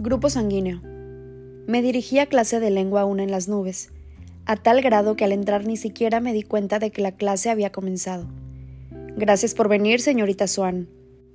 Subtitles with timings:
[0.00, 0.80] Grupo sanguíneo.
[1.66, 3.90] Me dirigí a clase de lengua aún en las nubes,
[4.46, 7.50] a tal grado que al entrar ni siquiera me di cuenta de que la clase
[7.50, 8.28] había comenzado.
[9.16, 10.88] Gracias por venir, señorita Swan,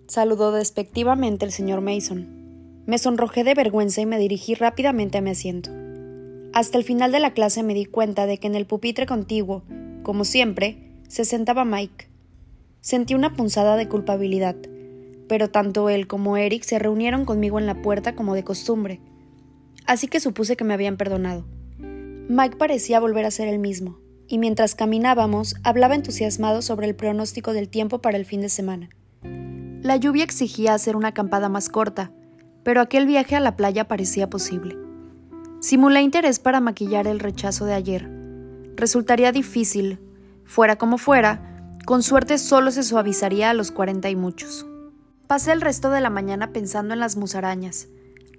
[0.08, 2.82] saludó despectivamente el señor Mason.
[2.86, 5.70] Me sonrojé de vergüenza y me dirigí rápidamente a mi asiento.
[6.54, 9.64] Hasta el final de la clase me di cuenta de que en el pupitre contiguo,
[10.04, 10.78] como siempre,
[11.10, 12.08] se sentaba Mike.
[12.80, 14.56] Sentí una punzada de culpabilidad,
[15.34, 19.02] pero tanto él como Eric se reunieron conmigo en la puerta como de costumbre,
[19.88, 21.44] así que supuse que me habían perdonado.
[21.80, 27.52] Mike parecía volver a ser el mismo, y mientras caminábamos hablaba entusiasmado sobre el pronóstico
[27.52, 28.90] del tiempo para el fin de semana.
[29.82, 32.12] La lluvia exigía hacer una acampada más corta,
[32.62, 34.78] pero aquel viaje a la playa parecía posible.
[35.62, 38.08] Simulé interés para maquillar el rechazo de ayer.
[38.76, 39.98] Resultaría difícil,
[40.46, 44.68] fuera como fuera, con suerte solo se suavizaría a los cuarenta y muchos.
[45.28, 47.88] Pasé el resto de la mañana pensando en las musarañas.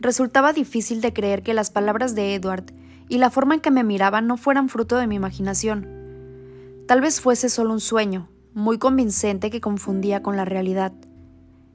[0.00, 2.66] Resultaba difícil de creer que las palabras de Edward
[3.08, 5.88] y la forma en que me miraba no fueran fruto de mi imaginación.
[6.86, 10.92] Tal vez fuese solo un sueño, muy convincente que confundía con la realidad.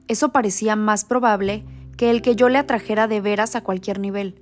[0.06, 1.64] Eso parecía más probable
[1.96, 4.40] que el que yo le atrajera de veras a cualquier nivel.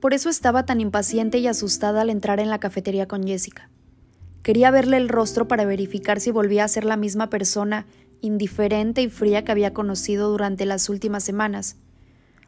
[0.00, 3.68] Por eso estaba tan impaciente y asustada al entrar en la cafetería con Jessica.
[4.42, 7.86] Quería verle el rostro para verificar si volvía a ser la misma persona
[8.20, 11.76] indiferente y fría que había conocido durante las últimas semanas,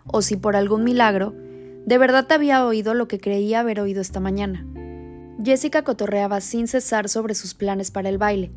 [0.07, 1.35] o si por algún milagro
[1.87, 4.67] de verdad había oído lo que creía haber oído esta mañana.
[5.43, 8.53] Jessica cotorreaba sin cesar sobre sus planes para el baile.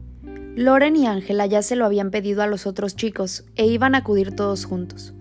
[0.56, 4.00] Loren y Ángela ya se lo habían pedido a los otros chicos e iban a
[4.00, 5.14] acudir todos juntos,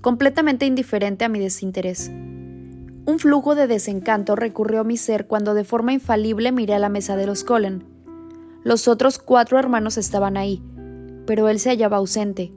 [0.00, 2.08] completamente indiferente a mi desinterés.
[2.08, 6.88] Un flujo de desencanto recurrió a mi ser cuando de forma infalible miré a la
[6.88, 7.84] mesa de los Cullen.
[8.62, 10.62] Los otros cuatro hermanos estaban ahí,
[11.26, 12.52] pero él se hallaba ausente.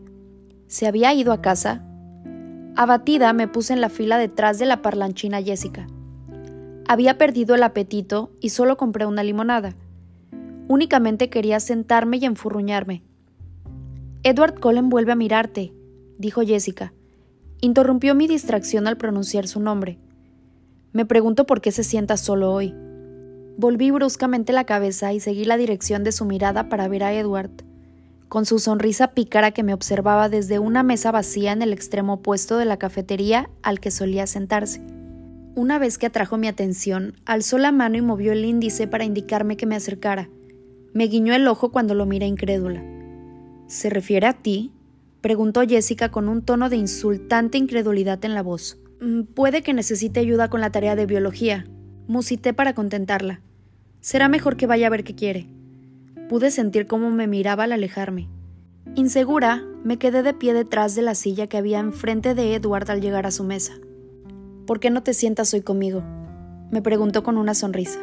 [0.68, 1.84] ¿Se había ido a casa?
[2.76, 5.88] Abatida me puse en la fila detrás de la parlanchina Jessica.
[6.88, 9.76] Había perdido el apetito y solo compré una limonada.
[10.68, 13.04] Únicamente quería sentarme y enfurruñarme.
[14.24, 15.74] Edward Cullen vuelve a mirarte,
[16.18, 16.94] dijo Jessica.
[17.62, 20.00] Interrumpió mi distracción al pronunciar su nombre.
[20.94, 22.74] Me pregunto por qué se sienta solo hoy.
[23.58, 27.52] Volví bruscamente la cabeza y seguí la dirección de su mirada para ver a Edward,
[28.30, 32.58] con su sonrisa pícara que me observaba desde una mesa vacía en el extremo opuesto
[32.58, 34.82] de la cafetería al que solía sentarse.
[35.56, 39.58] Una vez que atrajo mi atención, alzó la mano y movió el índice para indicarme
[39.58, 40.30] que me acercara.
[40.94, 42.84] Me guiñó el ojo cuando lo miré incrédula.
[43.68, 44.72] ¿Se refiere a ti?
[45.22, 48.78] preguntó Jessica con un tono de insultante incredulidad en la voz.
[49.02, 51.68] Mm, puede que necesite ayuda con la tarea de biología.
[52.08, 53.42] Musité para contentarla.
[54.02, 55.48] Será mejor que vaya a ver qué quiere.
[56.30, 58.30] Pude sentir cómo me miraba al alejarme.
[58.96, 63.02] Insegura, me quedé de pie detrás de la silla que había enfrente de Edward al
[63.02, 63.74] llegar a su mesa.
[64.66, 66.04] ¿Por qué no te sientas hoy conmigo?
[66.72, 68.00] me preguntó con una sonrisa.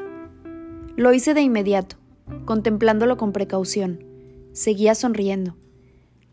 [0.97, 1.97] Lo hice de inmediato,
[2.45, 4.05] contemplándolo con precaución.
[4.53, 5.57] Seguía sonriendo.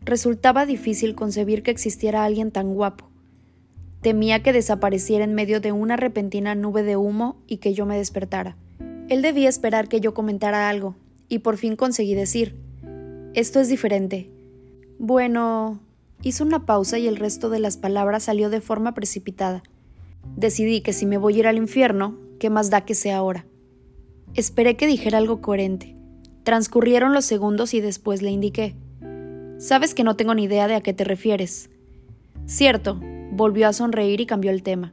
[0.02, 3.08] Resultaba difícil concebir que existiera alguien tan guapo,
[4.04, 7.96] Temía que desapareciera en medio de una repentina nube de humo y que yo me
[7.96, 8.54] despertara.
[9.08, 10.94] Él debía esperar que yo comentara algo,
[11.28, 12.56] y por fin conseguí decir
[13.34, 14.30] Esto es diferente.
[14.98, 15.80] Bueno.
[16.22, 19.62] Hizo una pausa y el resto de las palabras salió de forma precipitada.
[20.36, 23.44] Decidí que si me voy a ir al infierno, ¿qué más da que sea ahora?
[24.32, 25.96] Esperé que dijera algo coherente.
[26.42, 28.74] Transcurrieron los segundos y después le indiqué.
[29.58, 31.68] Sabes que no tengo ni idea de a qué te refieres.
[32.46, 32.98] Cierto,
[33.36, 34.92] Volvió a sonreír y cambió el tema.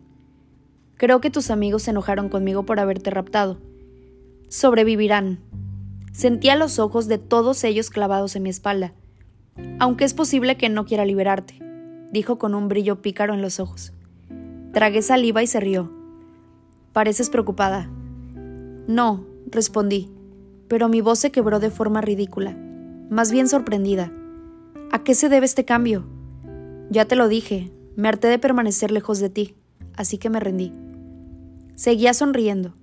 [0.98, 3.60] Creo que tus amigos se enojaron conmigo por haberte raptado.
[4.50, 5.38] Sobrevivirán.
[6.12, 8.94] Sentía los ojos de todos ellos clavados en mi espalda.
[9.80, 11.60] Aunque es posible que no quiera liberarte,
[12.12, 13.94] dijo con un brillo pícaro en los ojos.
[14.74, 15.92] Tragué saliva y se rió.
[16.94, 17.90] Pareces preocupada.
[18.88, 20.10] No, respondí,
[20.68, 22.58] pero mi voz se quebró de forma ridícula,
[23.10, 24.12] más bien sorprendida.
[24.92, 26.06] ¿A qué se debe este cambio?
[26.90, 29.56] Ya te lo dije, me harté de permanecer lejos de ti,
[29.96, 30.74] así que me rendí.
[31.76, 32.74] Seguía sonriendo,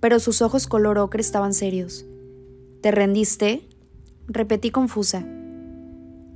[0.00, 2.06] pero sus ojos color ocre estaban serios.
[2.82, 3.66] ¿Te rendiste?
[4.26, 5.26] Repetí confusa.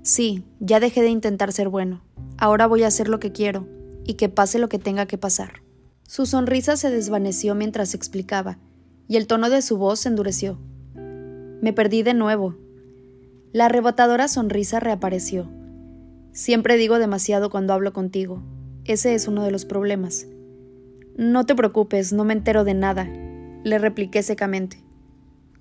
[0.03, 2.03] Sí, ya dejé de intentar ser bueno.
[2.39, 3.69] Ahora voy a hacer lo que quiero,
[4.05, 5.63] y que pase lo que tenga que pasar.
[6.05, 8.59] Su sonrisa se desvaneció mientras explicaba,
[9.09, 10.59] y el tono de su voz se endureció.
[11.61, 12.57] Me perdí de nuevo.
[13.53, 15.51] La arrebatadora sonrisa reapareció
[16.37, 18.43] Siempre digo demasiado cuando hablo contigo.
[18.85, 20.27] Ese es uno de los problemas.
[21.17, 23.09] No te preocupes, no me entero de nada,
[23.65, 24.86] le repliqué secamente.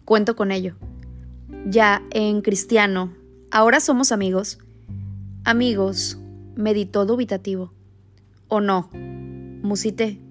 [0.05, 0.75] Cuento con ello.
[1.65, 3.11] Ya, en cristiano,
[3.49, 4.59] ¿ahora somos amigos?
[5.43, 6.19] Amigos,
[6.55, 7.73] meditó dubitativo.
[8.47, 8.91] ¿O no?
[8.93, 10.21] musité.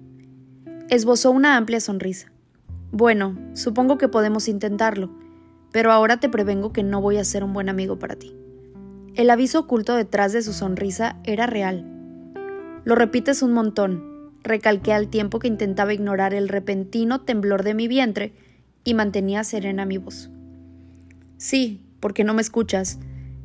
[0.89, 2.31] Esbozó una amplia sonrisa.
[2.93, 5.11] Bueno, supongo que podemos intentarlo,
[5.73, 8.33] pero ahora te prevengo que no voy a ser un buen amigo para ti.
[9.15, 11.85] El aviso oculto detrás de su sonrisa era real.
[12.85, 17.89] Lo repites un montón, recalqué al tiempo que intentaba ignorar el repentino temblor de mi
[17.89, 18.44] vientre
[18.85, 20.29] y mantenía serena mi voz.
[21.37, 22.99] Sí, porque no me escuchas.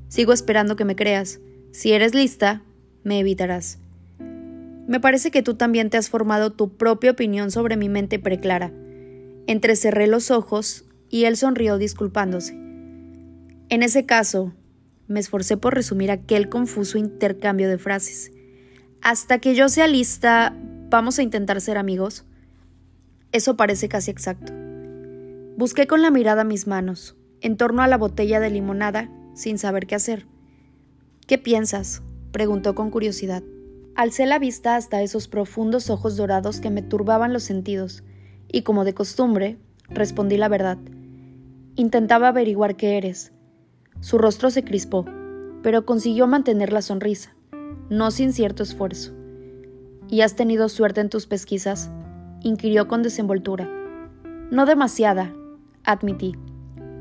[0.06, 1.40] Sigo esperando que me creas.
[1.72, 2.62] Si eres lista,
[3.02, 3.78] me evitarás.
[4.86, 8.70] Me parece que tú también te has formado tu propia opinión sobre mi mente preclara.
[9.46, 12.52] Entrecerré los ojos y él sonrió disculpándose.
[13.68, 14.52] En ese caso,
[15.08, 18.30] me esforcé por resumir aquel confuso intercambio de frases.
[19.00, 20.54] Hasta que yo sea lista,
[20.90, 22.24] ¿vamos a intentar ser amigos?
[23.32, 24.52] Eso parece casi exacto.
[25.60, 29.86] Busqué con la mirada mis manos, en torno a la botella de limonada, sin saber
[29.86, 30.26] qué hacer.
[31.26, 32.00] ¿Qué piensas?
[32.32, 33.42] preguntó con curiosidad.
[33.94, 38.04] Alcé la vista hasta esos profundos ojos dorados que me turbaban los sentidos,
[38.50, 39.58] y como de costumbre,
[39.90, 40.78] respondí la verdad.
[41.76, 43.34] Intentaba averiguar qué eres.
[44.00, 45.04] Su rostro se crispó,
[45.62, 47.36] pero consiguió mantener la sonrisa,
[47.90, 49.12] no sin cierto esfuerzo.
[50.08, 51.90] ¿Y has tenido suerte en tus pesquisas?
[52.40, 53.68] inquirió con desenvoltura.
[54.50, 55.34] No demasiada,
[55.84, 56.36] admití.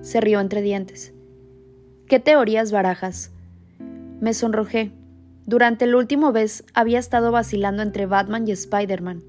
[0.01, 1.13] Se rió entre dientes.
[2.07, 3.31] ¿Qué teorías barajas?
[4.19, 4.91] Me sonrojé.
[5.45, 9.23] Durante el último vez había estado vacilando entre Batman y Spider-Man.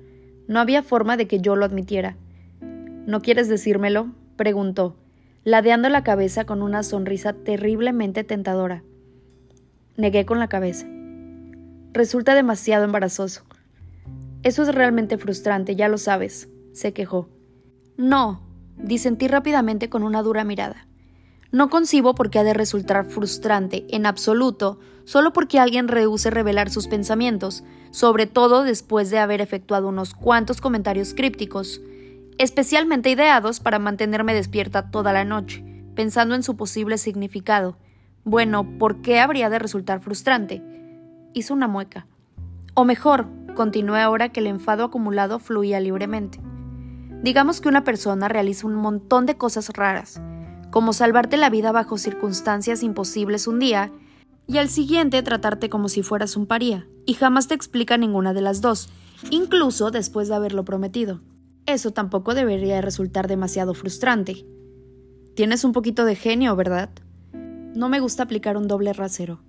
[0.49, 2.17] No había forma de que yo lo admitiera.
[2.61, 4.13] ¿No quieres decírmelo?
[4.37, 4.97] preguntó,
[5.45, 8.83] ladeando la cabeza con una sonrisa terriblemente tentadora.
[9.97, 10.87] Negué con la cabeza.
[11.93, 13.43] Resulta demasiado embarazoso.
[14.43, 17.29] Eso es realmente frustrante, ya lo sabes, se quejó.
[17.97, 18.41] No,
[18.83, 20.87] disentí rápidamente con una dura mirada.
[21.53, 26.71] No concibo por qué ha de resultar frustrante, en absoluto, solo porque alguien rehúse revelar
[26.71, 31.81] sus pensamientos, sobre todo después de haber efectuado unos cuantos comentarios crípticos,
[32.39, 35.65] especialmente ideados para mantenerme despierta toda la noche,
[35.97, 37.77] pensando en su posible significado.
[38.25, 40.63] Bueno, ¿por qué habría de resultar frustrante?
[41.35, 42.07] Hizo una mueca.
[42.75, 43.27] O mejor,
[43.57, 46.39] continué ahora que el enfado acumulado fluía libremente.
[47.23, 50.21] Digamos que una persona realiza un montón de cosas raras,
[50.71, 53.93] como salvarte la vida bajo circunstancias imposibles un día
[54.47, 58.41] y al siguiente tratarte como si fueras un paría, y jamás te explica ninguna de
[58.41, 58.89] las dos,
[59.31, 61.21] incluso después de haberlo prometido.
[61.67, 64.47] Eso tampoco debería resultar demasiado frustrante.
[65.37, 66.91] Tienes un poquito de genio, ¿verdad?
[67.75, 69.41] No me gusta aplicar un doble rasero.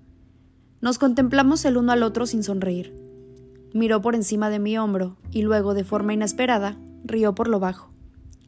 [0.82, 2.94] Nos contemplamos el uno al otro sin sonreír.
[3.74, 7.92] Miró por encima de mi hombro y luego, de forma inesperada, rió por lo bajo.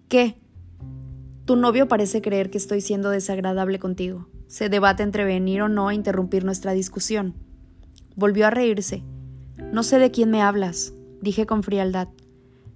[0.07, 0.38] ¿Qué?
[1.45, 4.27] Tu novio parece creer que estoy siendo desagradable contigo.
[4.47, 7.33] Se debate entre venir o no a interrumpir nuestra discusión.
[8.15, 9.03] Volvió a reírse.
[9.71, 12.07] No sé de quién me hablas, dije con frialdad.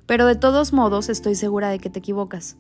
[0.06, 2.57] Pero de todos modos estoy segura de que te equivocas.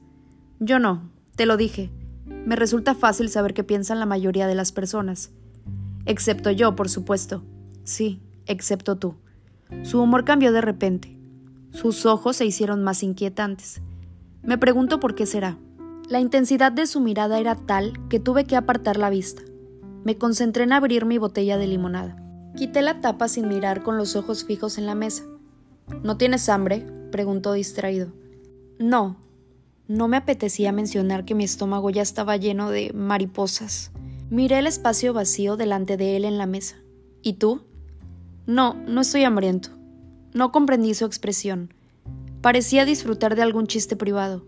[0.59, 1.89] Yo no, te lo dije.
[2.25, 5.31] Me resulta fácil saber qué piensan la mayoría de las personas.
[6.05, 7.43] Excepto yo, por supuesto.
[7.83, 9.15] Sí, excepto tú.
[9.83, 11.16] Su humor cambió de repente.
[11.79, 13.83] Sus ojos se hicieron más inquietantes.
[14.41, 15.59] Me pregunto por qué será.
[16.09, 19.43] La intensidad de su mirada era tal que tuve que apartar la vista.
[20.03, 22.17] Me concentré en abrir mi botella de limonada.
[22.55, 25.25] Quité la tapa sin mirar con los ojos fijos en la mesa.
[26.01, 26.83] ¿No tienes hambre?
[27.11, 28.07] preguntó distraído.
[28.79, 29.17] No.
[29.87, 33.91] No me apetecía mencionar que mi estómago ya estaba lleno de mariposas.
[34.31, 36.77] Miré el espacio vacío delante de él en la mesa.
[37.21, 37.61] ¿Y tú?
[38.47, 39.76] No, no estoy hambriento.
[40.37, 41.73] No comprendí su expresión.
[42.41, 44.45] Parecía disfrutar de algún chiste privado.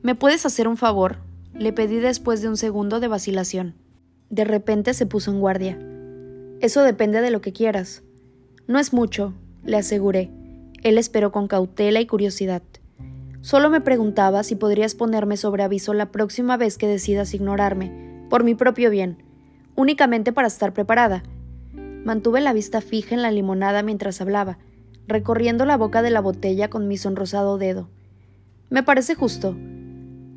[0.00, 1.18] ¿Me puedes hacer un favor?
[1.52, 3.74] Le pedí después de un segundo de vacilación.
[4.30, 5.78] De repente se puso en guardia.
[6.60, 8.02] Eso depende de lo que quieras.
[8.66, 9.34] No es mucho,
[9.66, 10.30] le aseguré.
[10.82, 12.62] Él esperó con cautela y curiosidad.
[13.42, 18.44] Solo me preguntaba si podrías ponerme sobre aviso la próxima vez que decidas ignorarme, por
[18.44, 19.22] mi propio bien,
[19.74, 21.22] únicamente para estar preparada.
[22.02, 24.56] Mantuve la vista fija en la limonada mientras hablaba,
[25.06, 27.88] recorriendo la boca de la botella con mi sonrosado dedo.
[28.70, 29.56] Me parece justo.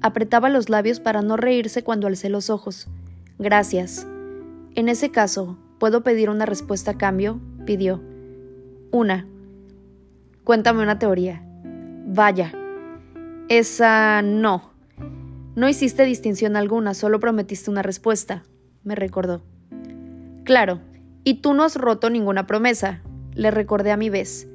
[0.02, 2.88] Apretaba los labios para no reírse cuando alcé los ojos.
[3.40, 4.08] Gracias.
[4.76, 7.40] En ese caso, ¿puedo pedir una respuesta a cambio?
[7.66, 8.02] pidió.
[8.92, 9.28] Una.
[10.44, 11.42] Cuéntame una teoría.
[12.06, 12.52] Vaya.
[13.48, 14.72] Esa no.
[15.56, 18.44] No hiciste distinción alguna, solo prometiste una respuesta,
[18.84, 19.42] me recordó.
[20.44, 20.82] Claro,
[21.24, 23.02] y tú no has roto ninguna promesa,
[23.34, 24.50] le recordé a mi vez.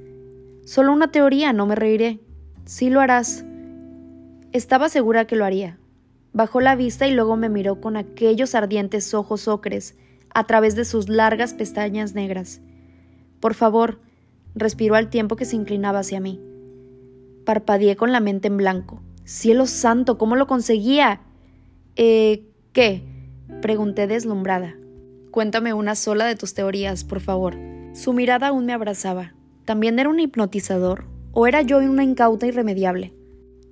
[0.65, 2.21] Solo una teoría, no me reiré.
[2.65, 3.45] Sí lo harás.
[4.53, 5.79] Estaba segura que lo haría.
[6.33, 9.97] Bajó la vista y luego me miró con aquellos ardientes ojos ocres
[10.33, 12.61] a través de sus largas pestañas negras.
[13.41, 14.01] Por favor,
[14.55, 16.41] respiró al tiempo que se inclinaba hacia mí.
[17.45, 19.03] Parpadeé con la mente en blanco.
[19.25, 21.21] Cielo santo, ¿cómo lo conseguía?
[21.97, 23.03] Eh, ¿qué?
[23.61, 24.77] Pregunté deslumbrada.
[25.31, 27.57] Cuéntame una sola de tus teorías, por favor.
[27.93, 29.35] Su mirada aún me abrazaba.
[29.71, 31.05] ¿También era un hipnotizador?
[31.31, 33.15] ¿O era yo una incauta irremediable?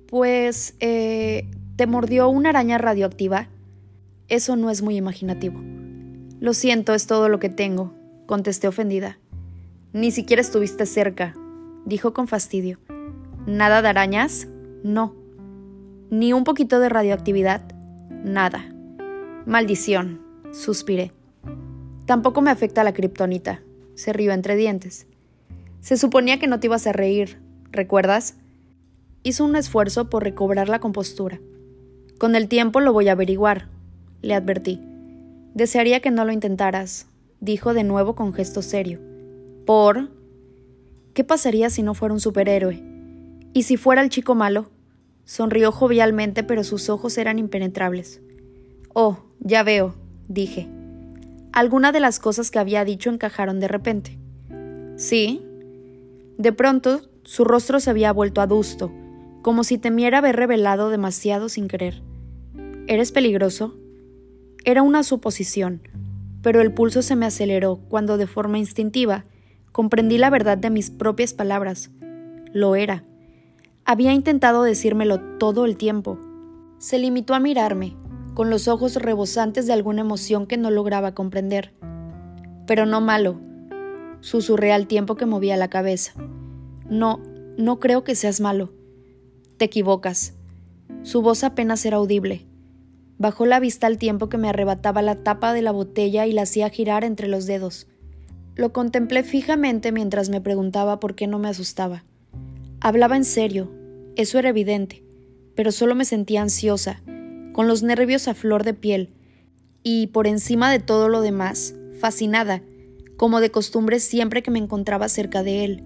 [0.07, 3.49] Pues, eh, ¿te mordió una araña radioactiva?
[4.29, 5.59] Eso no es muy imaginativo.
[6.39, 7.93] Lo siento, es todo lo que tengo,
[8.27, 9.19] contesté ofendida.
[9.91, 11.35] Ni siquiera estuviste cerca,
[11.83, 12.79] dijo con fastidio.
[13.45, 14.47] ¿Nada de arañas?
[14.85, 15.13] No.
[16.09, 17.73] ¿Ni un poquito de radioactividad?
[18.23, 18.73] Nada.
[19.45, 20.21] Maldición,
[20.53, 21.11] suspiré.
[22.05, 23.63] Tampoco me afecta la kriptonita,
[23.95, 25.08] se rió entre dientes.
[25.81, 27.39] Se suponía que no te ibas a reír,
[27.71, 28.35] ¿recuerdas?
[29.23, 31.39] Hizo un esfuerzo por recobrar la compostura.
[32.17, 33.67] Con el tiempo lo voy a averiguar,
[34.21, 34.81] le advertí.
[35.53, 37.07] Desearía que no lo intentaras,
[37.39, 38.99] dijo de nuevo con gesto serio.
[39.65, 40.09] ¿Por?
[41.13, 42.83] ¿Qué pasaría si no fuera un superhéroe?
[43.53, 44.69] ¿Y si fuera el chico malo?
[45.25, 48.21] Sonrió jovialmente, pero sus ojos eran impenetrables.
[48.93, 49.95] Oh, ya veo,
[50.27, 50.67] dije.
[51.51, 54.17] Alguna de las cosas que había dicho encajaron de repente.
[54.97, 55.45] Sí.
[56.39, 58.93] De pronto, su rostro se había vuelto adusto,
[59.41, 62.01] como si temiera haber revelado demasiado sin querer.
[62.87, 63.75] ¿Eres peligroso?
[64.63, 65.81] Era una suposición,
[66.41, 69.25] pero el pulso se me aceleró cuando de forma instintiva
[69.73, 71.91] comprendí la verdad de mis propias palabras.
[72.53, 73.03] Lo era.
[73.83, 76.17] Había intentado decírmelo todo el tiempo.
[76.77, 77.97] Se limitó a mirarme,
[78.33, 81.73] con los ojos rebosantes de alguna emoción que no lograba comprender.
[82.65, 83.41] Pero no malo,
[84.21, 86.13] susurré al tiempo que movía la cabeza.
[86.89, 87.21] No,
[87.57, 88.71] no creo que seas malo.
[89.57, 90.33] Te equivocas.
[91.03, 92.45] Su voz apenas era audible.
[93.17, 96.43] Bajó la vista al tiempo que me arrebataba la tapa de la botella y la
[96.43, 97.87] hacía girar entre los dedos.
[98.55, 102.03] Lo contemplé fijamente mientras me preguntaba por qué no me asustaba.
[102.81, 103.69] Hablaba en serio,
[104.15, 105.03] eso era evidente,
[105.55, 107.01] pero solo me sentía ansiosa,
[107.51, 109.09] con los nervios a flor de piel,
[109.83, 112.61] y, por encima de todo lo demás, fascinada,
[113.19, 115.83] como de costumbre siempre que me encontraba cerca de él.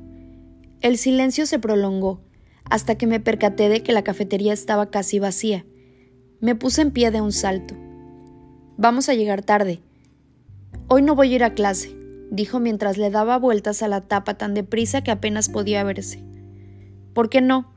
[0.82, 2.22] El silencio se prolongó,
[2.70, 5.66] hasta que me percaté de que la cafetería estaba casi vacía.
[6.42, 7.74] Me puse en pie de un salto.
[8.78, 9.82] Vamos a llegar tarde.
[10.88, 11.98] Hoy no voy a ir a clase,
[12.30, 16.24] dijo mientras le daba vueltas a la tapa tan deprisa que apenas podía verse.
[17.16, 17.74] ¿Por qué no?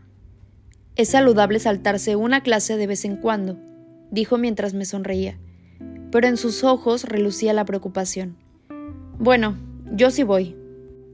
[0.96, 3.58] Es saludable saltarse una clase de vez en cuando,
[4.10, 5.38] dijo mientras me sonreía,
[6.12, 8.36] pero en sus ojos relucía la preocupación.
[9.18, 9.56] Bueno,
[9.92, 10.54] yo sí voy.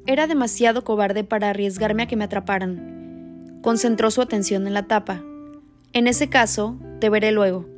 [0.07, 3.61] Era demasiado cobarde para arriesgarme a que me atraparan.
[3.63, 5.23] Concentró su atención en la tapa.
[5.93, 7.69] En ese caso, te veré luego.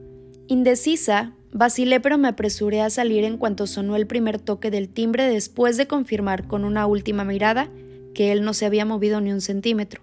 [0.48, 5.28] Indecisa, vacilé pero me apresuré a salir en cuanto sonó el primer toque del timbre
[5.28, 7.68] después de confirmar con una última mirada
[8.14, 10.00] que él no se había movido ni un centímetro.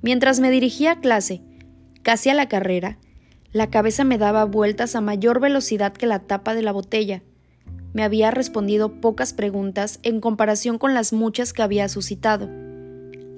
[0.00, 1.42] Mientras me dirigía a clase,
[2.02, 2.98] casi a la carrera,
[3.52, 7.22] la cabeza me daba vueltas a mayor velocidad que la tapa de la botella.
[7.94, 12.50] Me había respondido pocas preguntas en comparación con las muchas que había suscitado.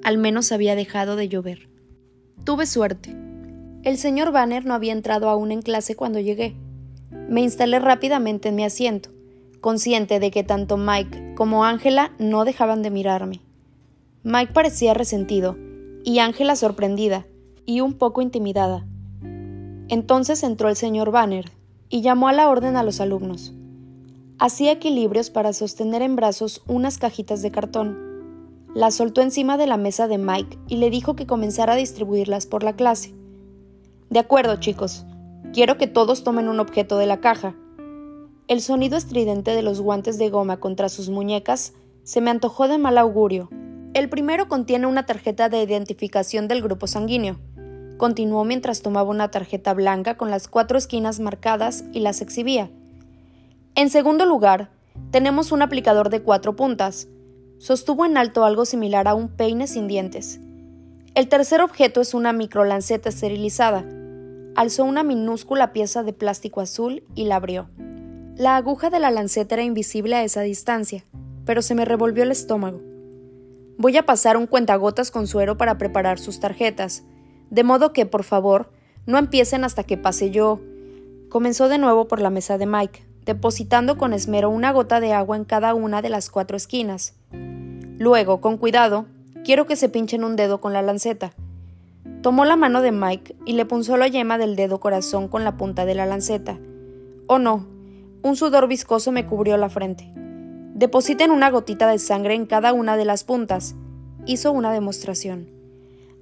[0.03, 1.69] Al menos había dejado de llover.
[2.43, 3.15] Tuve suerte.
[3.83, 6.55] El señor Banner no había entrado aún en clase cuando llegué.
[7.29, 9.11] Me instalé rápidamente en mi asiento,
[9.61, 13.41] consciente de que tanto Mike como Ángela no dejaban de mirarme.
[14.23, 15.55] Mike parecía resentido
[16.03, 17.27] y Ángela sorprendida
[17.67, 18.87] y un poco intimidada.
[19.87, 21.51] Entonces entró el señor Banner
[21.89, 23.53] y llamó a la orden a los alumnos.
[24.39, 27.97] Hacía equilibrios para sostener en brazos unas cajitas de cartón.
[28.75, 32.45] Las soltó encima de la mesa de Mike y le dijo que comenzara a distribuirlas
[32.45, 33.15] por la clase.
[34.11, 35.07] De acuerdo, chicos.
[35.53, 37.55] Quiero que todos tomen un objeto de la caja.
[38.47, 42.77] El sonido estridente de los guantes de goma contra sus muñecas se me antojó de
[42.77, 43.49] mal augurio.
[43.95, 47.39] El primero contiene una tarjeta de identificación del grupo sanguíneo.
[47.97, 52.69] Continuó mientras tomaba una tarjeta blanca con las cuatro esquinas marcadas y las exhibía.
[53.77, 54.71] En segundo lugar,
[55.11, 57.07] tenemos un aplicador de cuatro puntas.
[57.57, 60.41] Sostuvo en alto algo similar a un peine sin dientes.
[61.15, 63.85] El tercer objeto es una microlanceta esterilizada
[64.57, 67.69] alzó una minúscula pieza de plástico azul y la abrió.
[68.35, 71.05] La aguja de la lanceta era invisible a esa distancia,
[71.45, 72.81] pero se me revolvió el estómago.
[73.77, 77.03] Voy a pasar un cuentagotas con suero para preparar sus tarjetas,
[77.51, 78.71] de modo que, por favor,
[79.05, 80.59] no empiecen hasta que pase yo.
[81.29, 85.37] Comenzó de nuevo por la mesa de Mike, depositando con esmero una gota de agua
[85.37, 87.13] en cada una de las cuatro esquinas.
[87.99, 89.05] Luego, con cuidado,
[89.45, 91.33] quiero que se pinchen un dedo con la lanceta,
[92.21, 95.55] Tomó la mano de Mike y le punzó la yema del dedo corazón con la
[95.55, 96.57] punta de la lanceta.
[97.27, 97.67] Oh no,
[98.23, 100.11] un sudor viscoso me cubrió la frente.
[100.73, 103.75] Depositen una gotita de sangre en cada una de las puntas
[104.25, 105.47] hizo una demostración.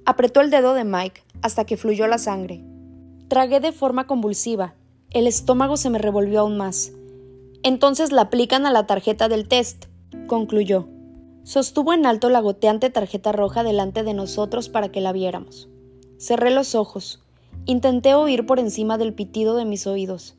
[0.04, 2.62] Apretó el dedo de Mike hasta que fluyó la sangre.
[3.28, 4.74] Tragué de forma convulsiva.
[5.10, 6.92] El estómago se me revolvió aún más.
[7.66, 9.86] Entonces la aplican a la tarjeta del test,
[10.28, 10.86] concluyó.
[11.42, 15.68] Sostuvo en alto la goteante tarjeta roja delante de nosotros para que la viéramos.
[16.16, 17.24] Cerré los ojos.
[17.64, 20.36] Intenté oír por encima del pitido de mis oídos.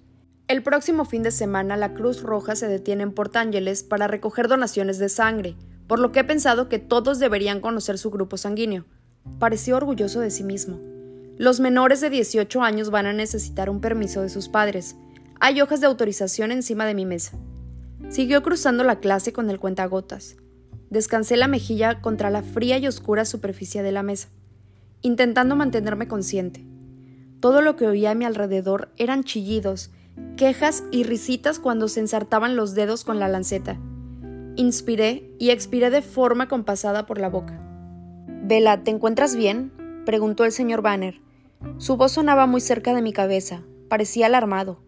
[0.48, 4.48] El próximo fin de semana la Cruz Roja se detiene en Port Ángeles para recoger
[4.48, 8.86] donaciones de sangre, por lo que he pensado que todos deberían conocer su grupo sanguíneo.
[9.38, 10.80] Pareció orgulloso de sí mismo.
[11.36, 14.96] Los menores de 18 años van a necesitar un permiso de sus padres.
[15.40, 17.38] Hay hojas de autorización encima de mi mesa.
[18.10, 20.36] Siguió cruzando la clase con el cuentagotas.
[20.90, 24.30] Descansé la mejilla contra la fría y oscura superficie de la mesa,
[25.02, 26.66] intentando mantenerme consciente.
[27.40, 29.92] Todo lo que oía a mi alrededor eran chillidos,
[30.38, 33.78] quejas y risitas cuando se ensartaban los dedos con la lanceta.
[34.56, 37.62] Inspiré y expiré de forma compasada por la boca.
[38.44, 39.72] Vela, ¿te encuentras bien?
[40.06, 41.22] preguntó el señor Banner.
[41.78, 44.87] Su voz sonaba muy cerca de mi cabeza, parecía alarmado.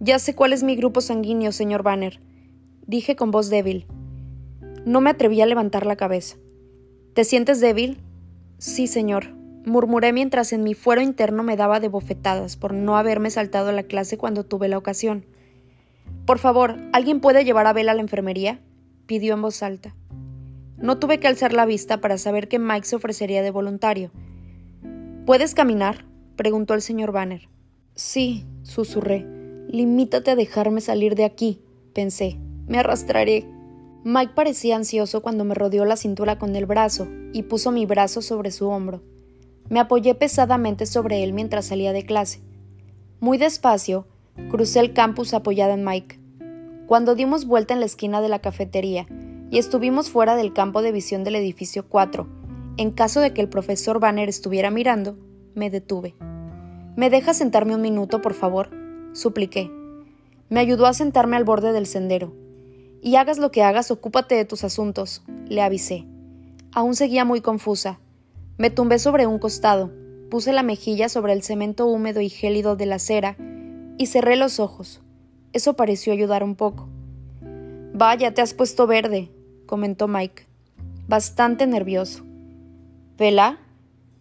[0.00, 2.20] Ya sé cuál es mi grupo sanguíneo, señor Banner,
[2.86, 3.86] dije con voz débil.
[4.84, 6.36] No me atreví a levantar la cabeza.
[7.14, 8.00] ¿Te sientes débil?
[8.58, 9.34] Sí, señor,
[9.66, 13.72] murmuré mientras en mi fuero interno me daba de bofetadas por no haberme saltado a
[13.72, 15.26] la clase cuando tuve la ocasión.
[16.26, 18.60] Por favor, ¿alguien puede llevar a Bella a la enfermería?
[19.06, 19.94] pidió en voz alta.
[20.76, 24.12] No tuve que alzar la vista para saber que Mike se ofrecería de voluntario.
[25.26, 26.04] ¿Puedes caminar?
[26.36, 27.48] preguntó el señor Banner.
[27.94, 29.37] Sí, susurré.
[29.68, 31.60] Limítate a dejarme salir de aquí,
[31.92, 32.38] pensé.
[32.68, 33.44] Me arrastraré.
[34.02, 38.22] Mike parecía ansioso cuando me rodeó la cintura con el brazo y puso mi brazo
[38.22, 39.02] sobre su hombro.
[39.68, 42.40] Me apoyé pesadamente sobre él mientras salía de clase.
[43.20, 44.06] Muy despacio,
[44.50, 46.18] crucé el campus apoyada en Mike.
[46.86, 49.06] Cuando dimos vuelta en la esquina de la cafetería
[49.50, 52.26] y estuvimos fuera del campo de visión del edificio 4,
[52.78, 55.18] en caso de que el profesor Banner estuviera mirando,
[55.54, 56.14] me detuve.
[56.96, 58.87] ¿Me deja sentarme un minuto, por favor?
[59.12, 59.70] Supliqué.
[60.48, 62.32] Me ayudó a sentarme al borde del sendero.
[63.02, 66.06] Y hagas lo que hagas, ocúpate de tus asuntos, le avisé.
[66.72, 68.00] Aún seguía muy confusa.
[68.56, 69.92] Me tumbé sobre un costado,
[70.30, 73.36] puse la mejilla sobre el cemento húmedo y gélido de la acera
[73.98, 75.00] y cerré los ojos.
[75.52, 76.88] Eso pareció ayudar un poco.
[77.94, 79.30] Vaya, te has puesto verde,
[79.66, 80.46] comentó Mike,
[81.08, 82.24] bastante nervioso.
[83.16, 83.58] ¿Vela?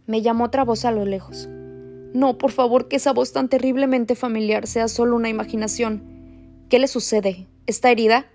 [0.08, 1.50] me llamó otra voz a lo lejos.
[2.14, 6.04] No, por favor, que esa voz tan terriblemente familiar sea solo una imaginación.
[6.70, 7.48] ¿Qué le sucede?
[7.66, 8.26] ¿Está herida?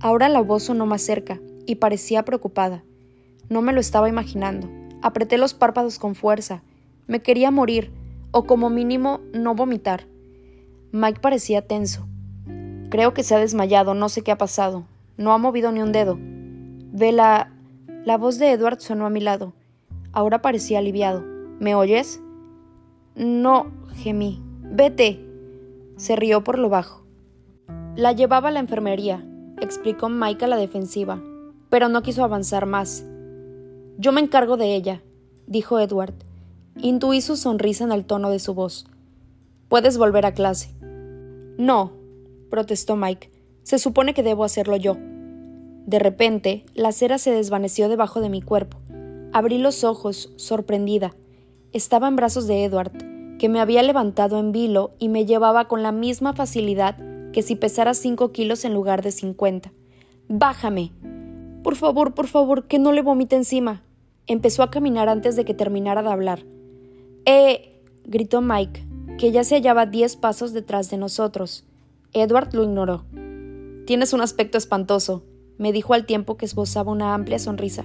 [0.00, 2.82] Ahora la voz sonó más cerca y parecía preocupada.
[3.48, 4.68] No me lo estaba imaginando.
[5.02, 6.62] Apreté los párpados con fuerza.
[7.06, 7.90] Me quería morir,
[8.30, 10.06] o como mínimo no vomitar.
[10.92, 12.06] Mike parecía tenso.
[12.90, 14.86] Creo que se ha desmayado, no sé qué ha pasado.
[15.16, 16.18] No ha movido ni un dedo.
[16.20, 17.50] Vela.
[18.04, 19.54] La voz de Edward sonó a mi lado.
[20.12, 21.24] Ahora parecía aliviado.
[21.60, 22.20] ¿Me oyes?
[23.14, 24.42] No, gemí.
[24.62, 25.24] Vete.
[25.96, 27.04] Se rió por lo bajo.
[27.94, 29.24] La llevaba a la enfermería,
[29.60, 31.22] explicó Mike a la defensiva,
[31.70, 33.04] pero no quiso avanzar más.
[33.98, 35.02] Yo me encargo de ella,
[35.46, 36.14] dijo Edward.
[36.76, 38.86] Intuí su sonrisa en el tono de su voz.
[39.68, 40.74] Puedes volver a clase.
[41.56, 41.92] No,
[42.50, 43.30] protestó Mike.
[43.62, 44.96] Se supone que debo hacerlo yo.
[45.86, 48.78] De repente, la cera se desvaneció debajo de mi cuerpo.
[49.32, 51.14] Abrí los ojos, sorprendida.
[51.74, 52.92] Estaba en brazos de Edward,
[53.38, 56.96] que me había levantado en vilo y me llevaba con la misma facilidad
[57.32, 59.72] que si pesara cinco kilos en lugar de cincuenta.
[60.28, 60.92] Bájame.
[61.64, 63.82] Por favor, por favor, que no le vomite encima.
[64.28, 66.44] Empezó a caminar antes de que terminara de hablar.
[67.24, 67.82] Eh.
[68.04, 68.86] gritó Mike,
[69.18, 71.64] que ya se hallaba diez pasos detrás de nosotros.
[72.12, 73.04] Edward lo ignoró.
[73.84, 75.24] Tienes un aspecto espantoso,
[75.58, 77.84] me dijo al tiempo que esbozaba una amplia sonrisa.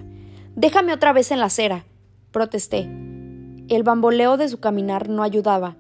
[0.56, 1.86] Déjame otra vez en la acera,
[2.32, 2.88] protesté.
[3.70, 5.78] El bamboleo de su caminar no ayudaba.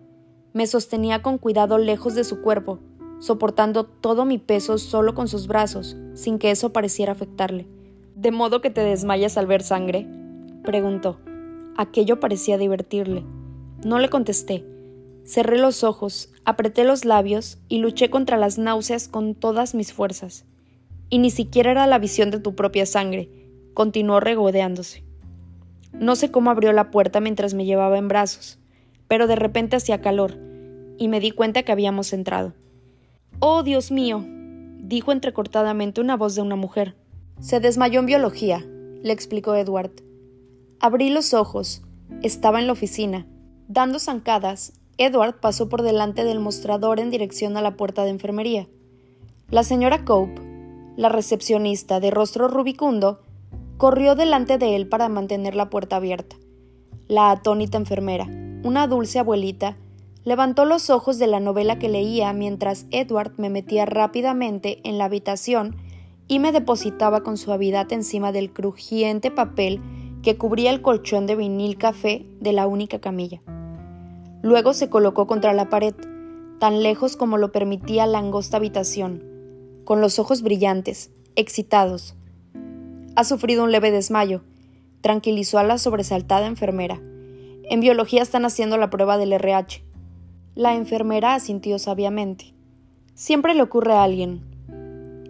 [0.53, 2.77] Me sostenía con cuidado lejos de su cuerpo,
[3.17, 7.65] soportando todo mi peso solo con sus brazos, sin que eso pareciera afectarle.
[8.13, 10.07] ¿De modo que te desmayas al ver sangre?
[10.63, 11.19] preguntó.
[11.77, 13.25] Aquello parecía divertirle.
[13.83, 14.63] No le contesté.
[15.23, 20.45] Cerré los ojos, apreté los labios y luché contra las náuseas con todas mis fuerzas.
[21.09, 23.31] Y ni siquiera era la visión de tu propia sangre,
[23.73, 25.08] continuó regodeándose.
[25.91, 28.59] No sé cómo abrió la puerta mientras me llevaba en brazos,
[29.07, 30.37] pero de repente hacía calor,
[30.97, 32.53] y me di cuenta que habíamos entrado.
[33.39, 34.25] Oh, Dios mío,
[34.79, 36.95] dijo entrecortadamente una voz de una mujer.
[37.39, 38.65] Se desmayó en biología,
[39.01, 39.91] le explicó Edward.
[40.79, 41.81] Abrí los ojos.
[42.21, 43.27] Estaba en la oficina.
[43.67, 48.67] Dando zancadas, Edward pasó por delante del mostrador en dirección a la puerta de enfermería.
[49.49, 50.41] La señora Cope,
[50.97, 53.21] la recepcionista de rostro rubicundo,
[53.79, 56.35] Corrió delante de él para mantener la puerta abierta.
[57.07, 58.27] La atónita enfermera,
[58.61, 59.77] una dulce abuelita,
[60.25, 65.05] levantó los ojos de la novela que leía mientras Edward me metía rápidamente en la
[65.05, 65.77] habitación
[66.27, 69.79] y me depositaba con suavidad encima del crujiente papel
[70.23, 73.41] que cubría el colchón de vinil café de la única camilla.
[74.41, 75.95] Luego se colocó contra la pared,
[76.59, 79.23] tan lejos como lo permitía la angosta habitación,
[79.85, 82.17] con los ojos brillantes, excitados.
[83.15, 84.43] Ha sufrido un leve desmayo,
[85.01, 87.01] tranquilizó a la sobresaltada enfermera.
[87.63, 89.83] En biología están haciendo la prueba del RH.
[90.55, 92.53] La enfermera asintió sabiamente.
[93.13, 94.41] Siempre le ocurre a alguien.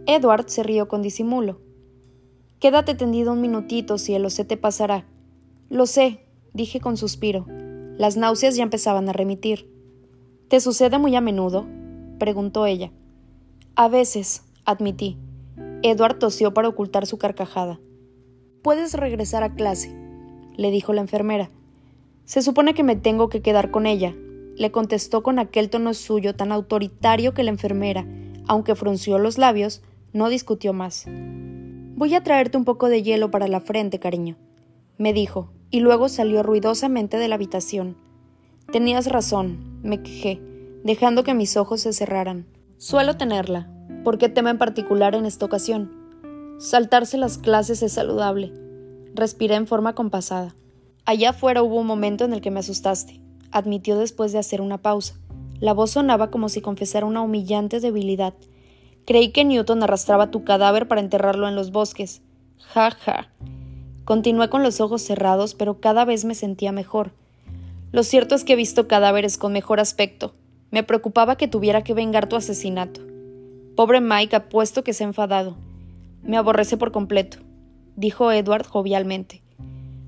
[0.05, 1.59] Edward se rió con disimulo.
[2.59, 5.05] Quédate tendido un minutito, cielo, se te pasará.
[5.69, 7.45] Lo sé, dije con suspiro.
[7.97, 9.69] Las náuseas ya empezaban a remitir.
[10.47, 11.67] ¿Te sucede muy a menudo?
[12.17, 12.91] preguntó ella.
[13.75, 15.17] A veces, admití.
[15.81, 17.79] Edward tosió para ocultar su carcajada.
[18.61, 19.95] Puedes regresar a clase,
[20.57, 21.49] le dijo la enfermera.
[22.25, 24.13] Se supone que me tengo que quedar con ella,
[24.57, 28.05] le contestó con aquel tono suyo tan autoritario que la enfermera,
[28.45, 31.05] aunque frunció los labios, no discutió más.
[31.95, 34.35] Voy a traerte un poco de hielo para la frente, cariño,
[34.97, 37.95] me dijo, y luego salió ruidosamente de la habitación.
[38.69, 40.41] Tenías razón, me quejé,
[40.83, 42.45] dejando que mis ojos se cerraran.
[42.79, 43.67] Suelo tenerla.
[44.05, 45.91] ¿Por qué tema en particular en esta ocasión?
[46.59, 48.53] Saltarse las clases es saludable.
[49.13, 50.55] Respiré en forma compasada.
[51.03, 53.19] Allá afuera hubo un momento en el que me asustaste,
[53.51, 55.15] admitió después de hacer una pausa.
[55.59, 58.33] La voz sonaba como si confesara una humillante debilidad.
[59.05, 62.21] Creí que Newton arrastraba tu cadáver para enterrarlo en los bosques.
[62.59, 63.27] Ja, ja.
[64.05, 67.11] Continué con los ojos cerrados, pero cada vez me sentía mejor.
[67.91, 70.33] Lo cierto es que he visto cadáveres con mejor aspecto.
[70.71, 73.01] Me preocupaba que tuviera que vengar tu asesinato.
[73.75, 75.57] Pobre Mike, apuesto que se ha enfadado.
[76.21, 77.37] Me aborrece por completo,
[77.95, 79.41] dijo Edward jovialmente.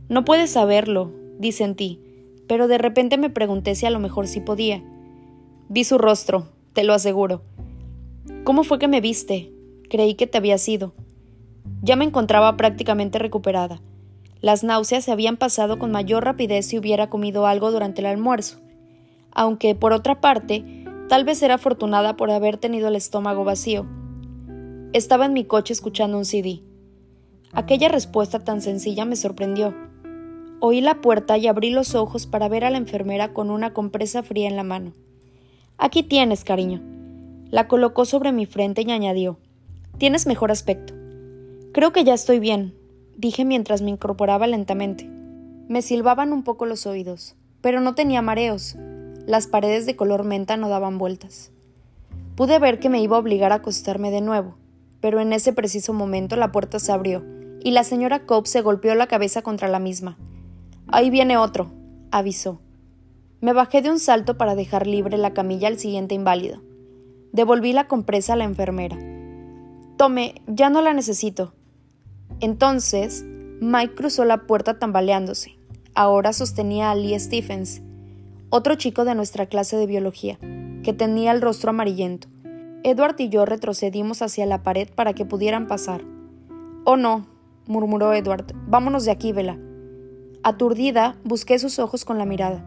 [0.09, 1.99] No puedes saberlo, disentí,
[2.47, 4.83] pero de repente me pregunté si a lo mejor sí podía.
[5.69, 7.43] Vi su rostro, te lo aseguro.
[8.43, 9.51] ¿Cómo fue que me viste?
[9.89, 10.93] Creí que te había ido.
[11.81, 13.81] Ya me encontraba prácticamente recuperada.
[14.41, 18.59] Las náuseas se habían pasado con mayor rapidez si hubiera comido algo durante el almuerzo,
[19.31, 23.85] aunque, por otra parte, tal vez era afortunada por haber tenido el estómago vacío.
[24.93, 26.61] Estaba en mi coche escuchando un CD.
[27.53, 29.73] Aquella respuesta tan sencilla me sorprendió.
[30.59, 34.21] Oí la puerta y abrí los ojos para ver a la enfermera con una compresa
[34.23, 34.93] fría en la mano.
[35.77, 36.81] Aquí tienes, cariño.
[37.49, 39.37] La colocó sobre mi frente y añadió
[39.97, 40.93] Tienes mejor aspecto.
[41.73, 42.73] Creo que ya estoy bien,
[43.17, 45.09] dije mientras me incorporaba lentamente.
[45.67, 48.75] Me silbaban un poco los oídos, pero no tenía mareos.
[49.31, 51.51] Las paredes de color menta no daban vueltas.
[52.35, 54.61] Pude ver que me iba a obligar a acostarme de nuevo
[55.01, 57.25] pero en ese preciso momento la puerta se abrió
[57.63, 60.17] y la señora Cobb se golpeó la cabeza contra la misma.
[60.87, 61.71] Ahí viene otro,
[62.11, 62.61] avisó.
[63.41, 66.61] Me bajé de un salto para dejar libre la camilla al siguiente inválido.
[67.33, 68.97] Devolví la compresa a la enfermera.
[69.97, 71.53] Tome, ya no la necesito.
[72.39, 73.23] Entonces,
[73.59, 75.57] Mike cruzó la puerta tambaleándose.
[75.95, 77.81] Ahora sostenía a Lee Stephens,
[78.51, 80.37] otro chico de nuestra clase de biología,
[80.83, 82.27] que tenía el rostro amarillento.
[82.83, 86.03] Edward y yo retrocedimos hacia la pared para que pudieran pasar.
[86.83, 87.27] Oh no,
[87.65, 89.57] murmuró Edward, vámonos de aquí, Vela.
[90.43, 92.65] Aturdida, busqué sus ojos con la mirada.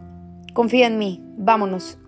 [0.53, 1.99] Confía en mí, vámonos.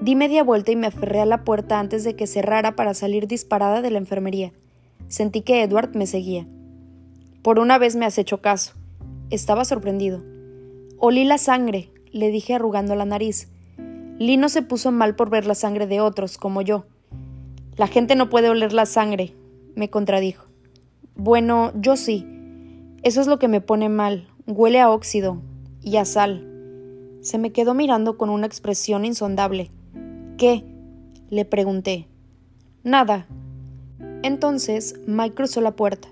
[0.00, 3.26] Di media vuelta y me aferré a la puerta antes de que cerrara para salir
[3.26, 4.52] disparada de la enfermería.
[5.08, 6.46] Sentí que Edward me seguía.
[7.42, 8.74] Por una vez me has hecho caso.
[9.30, 10.22] Estaba sorprendido.
[10.98, 13.48] Olí la sangre, le dije arrugando la nariz.
[14.18, 16.86] Lee no se puso mal por ver la sangre de otros, como yo.
[17.76, 19.34] La gente no puede oler la sangre,
[19.74, 20.46] me contradijo.
[21.14, 22.26] Bueno, yo sí.
[23.02, 24.28] Eso es lo que me pone mal.
[24.46, 25.42] Huele a óxido
[25.82, 26.46] y a sal.
[27.20, 29.70] Se me quedó mirando con una expresión insondable.
[30.38, 30.64] ¿Qué?
[31.28, 32.08] le pregunté.
[32.82, 33.26] Nada.
[34.22, 36.08] Entonces Mike cruzó la puerta.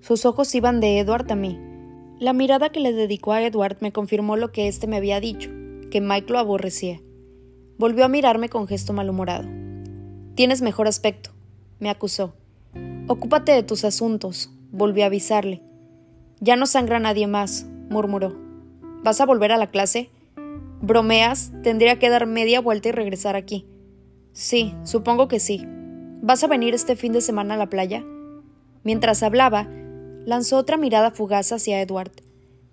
[0.00, 1.58] Sus ojos iban de Edward a mí.
[2.22, 5.50] La mirada que le dedicó a Edward me confirmó lo que éste me había dicho,
[5.90, 7.00] que Mike lo aborrecía.
[7.78, 9.48] Volvió a mirarme con gesto malhumorado.
[10.36, 11.30] Tienes mejor aspecto,
[11.80, 12.32] me acusó.
[13.08, 15.62] Ocúpate de tus asuntos, volví a avisarle.
[16.38, 18.38] Ya no sangra nadie más, murmuró.
[19.02, 20.08] ¿Vas a volver a la clase?
[20.80, 21.50] ¿Bromeas?
[21.64, 23.66] Tendría que dar media vuelta y regresar aquí.
[24.32, 25.66] Sí, supongo que sí.
[26.22, 28.04] ¿Vas a venir este fin de semana a la playa?
[28.84, 29.68] Mientras hablaba,
[30.24, 32.12] lanzó otra mirada fugaz hacia Edward,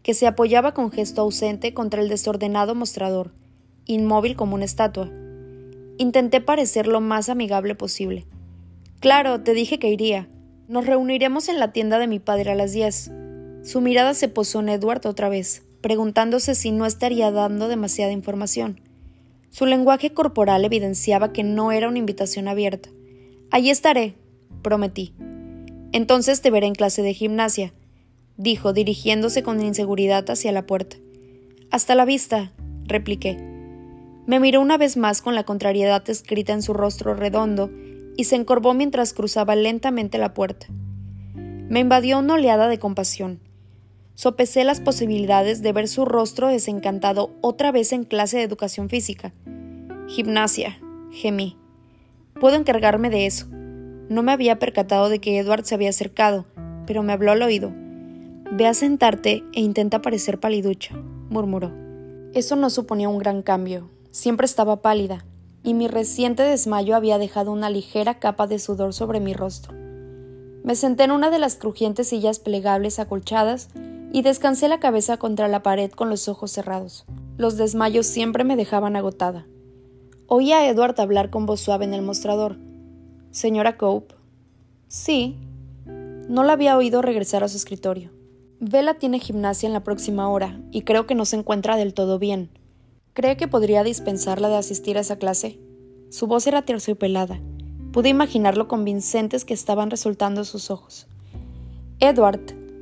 [0.03, 3.33] que se apoyaba con gesto ausente contra el desordenado mostrador,
[3.85, 5.09] inmóvil como una estatua.
[5.97, 8.25] Intenté parecer lo más amigable posible.
[8.99, 10.29] Claro, te dije que iría.
[10.67, 13.12] Nos reuniremos en la tienda de mi padre a las diez.
[13.63, 18.79] Su mirada se posó en Edward otra vez, preguntándose si no estaría dando demasiada información.
[19.49, 22.89] Su lenguaje corporal evidenciaba que no era una invitación abierta.
[23.51, 24.15] Allí estaré,
[24.62, 25.13] prometí.
[25.91, 27.73] Entonces te veré en clase de gimnasia,
[28.38, 30.97] dijo, dirigiéndose con inseguridad hacia la puerta.
[31.71, 32.52] Hasta la vista,
[32.86, 33.38] repliqué.
[34.28, 37.71] Me miró una vez más con la contrariedad escrita en su rostro redondo
[38.15, 40.67] y se encorvó mientras cruzaba lentamente la puerta.
[41.36, 43.39] Me invadió una oleada de compasión.
[44.13, 49.34] Sopesé las posibilidades de ver su rostro desencantado otra vez en clase de educación física.
[50.08, 50.80] Gimnasia,
[51.12, 51.58] gemí.
[52.39, 53.47] Puedo encargarme de eso.
[54.10, 56.45] No me había percatado de que Edward se había acercado,
[56.88, 57.72] pero me habló al oído.
[58.52, 60.95] Ve a sentarte e intenta parecer paliducha,
[61.30, 61.72] murmuró.
[62.34, 63.91] Eso no suponía un gran cambio.
[64.10, 65.26] Siempre estaba pálida,
[65.63, 69.76] y mi reciente desmayo había dejado una ligera capa de sudor sobre mi rostro.
[70.63, 73.69] Me senté en una de las crujientes sillas plegables acolchadas
[74.12, 77.06] y descansé la cabeza contra la pared con los ojos cerrados.
[77.38, 79.45] Los desmayos siempre me dejaban agotada.
[80.26, 82.58] Oí a Edward hablar con voz suave en el mostrador.
[83.39, 84.15] Señora Cope.
[84.89, 85.38] Sí.
[86.28, 88.12] No la había oído regresar a su escritorio.
[88.60, 92.19] Vela tiene gimnasia en la próxima hora y creo que no se encuentra del todo
[92.19, 92.49] bien.
[93.13, 95.58] ¿Cree que podría dispensarla de asistir a esa clase?
[96.10, 97.39] Su voz era terciopelada.
[97.93, 101.08] Pude imaginar lo convincentes que estaban resultando sus ojos.
[102.02, 102.41] Edward,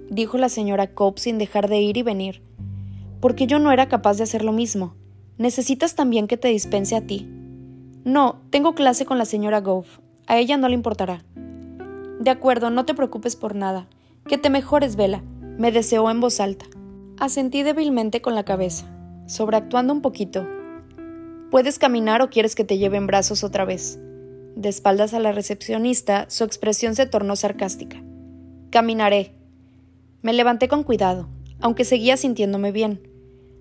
[0.09, 2.41] dijo la señora Cope sin dejar de ir y venir,
[3.21, 4.95] porque yo no era capaz de hacer lo mismo.
[5.37, 7.29] ¿Necesitas también que te dispense a ti?
[8.03, 10.06] No, tengo clase con la señora Gove.
[10.27, 11.23] A ella no le importará.
[12.19, 13.87] De acuerdo, no te preocupes por nada.
[14.27, 15.23] Que te mejores, Vela,
[15.57, 16.65] me deseó en voz alta.
[17.17, 18.85] Asentí débilmente con la cabeza,
[19.25, 20.45] sobreactuando un poquito.
[21.49, 23.99] ¿Puedes caminar o quieres que te lleve en brazos otra vez?
[24.55, 28.03] De espaldas a la recepcionista, su expresión se tornó sarcástica.
[28.69, 29.31] Caminaré.
[30.21, 31.29] Me levanté con cuidado,
[31.61, 33.07] aunque seguía sintiéndome bien.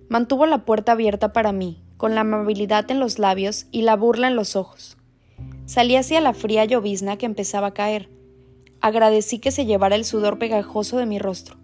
[0.09, 4.27] Mantuvo la puerta abierta para mí, con la amabilidad en los labios y la burla
[4.27, 4.96] en los ojos.
[5.67, 8.09] Salí hacia la fría llovizna que empezaba a caer.
[8.79, 11.57] Agradecí que se llevara el sudor pegajoso de mi rostro.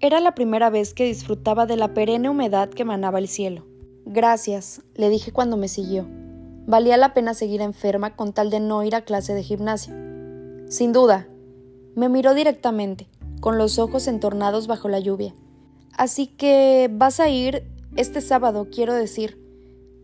[0.00, 3.66] Era la primera vez que disfrutaba de la perenne humedad que manaba el cielo.
[4.06, 6.08] Gracias, le dije cuando me siguió.
[6.66, 9.92] Valía la pena seguir enferma con tal de no ir a clase de gimnasia.
[10.70, 11.28] Sin duda.
[11.94, 13.08] Me miró directamente,
[13.40, 15.34] con los ojos entornados bajo la lluvia.
[15.92, 19.38] Así que vas a ir este sábado, quiero decir.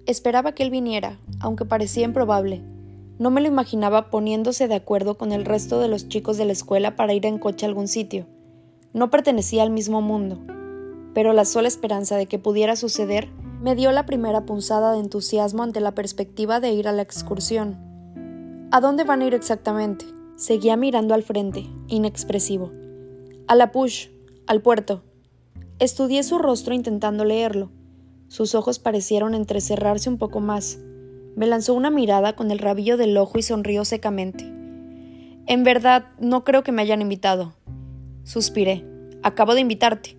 [0.05, 2.74] Esperaba que él viniera, aunque parecía improbable.
[3.19, 6.53] No me lo imaginaba poniéndose de acuerdo con el resto de los chicos de la
[6.53, 8.27] escuela para ir en coche a algún sitio.
[8.93, 10.41] No pertenecía al mismo mundo,
[11.15, 13.29] pero la sola esperanza de que pudiera suceder
[13.61, 17.79] me dio la primera punzada de entusiasmo ante la perspectiva de ir a la excursión.
[18.73, 20.05] ¿A dónde van a ir exactamente?
[20.37, 22.73] Seguía mirando al frente, inexpresivo.
[23.47, 24.09] A la push,
[24.49, 25.03] al puerto.
[25.79, 27.71] Estudié su rostro intentando leerlo.
[28.29, 30.79] Sus ojos parecieron entrecerrarse un poco más.
[31.37, 34.45] Me lanzó una mirada con el rabillo del ojo y sonrió secamente.
[35.47, 37.55] En verdad, no creo que me hayan invitado.
[38.23, 38.85] Suspiré.
[39.23, 40.17] Acabo de invitarte.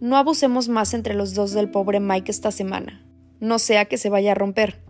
[0.00, 3.04] No abusemos más entre los dos del pobre Mike esta semana.
[3.40, 4.82] No sea que se vaya a romper.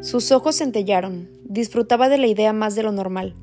[0.00, 1.30] Sus ojos centellaron.
[1.44, 3.34] Disfrutaba de la idea más de lo normal.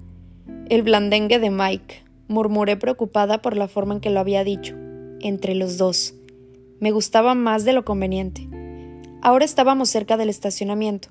[0.70, 4.76] El blandengue de Mike, murmuré preocupada por la forma en que lo había dicho.
[5.22, 6.14] Entre los dos.
[6.80, 8.48] Me gustaba más de lo conveniente.
[9.22, 11.10] Ahora estábamos cerca del estacionamiento.